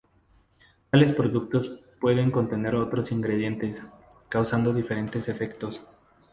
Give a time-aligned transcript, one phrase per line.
[0.89, 3.83] Tales productos pueden contener otros ingredientes,
[4.29, 5.83] causando diferentes efectos.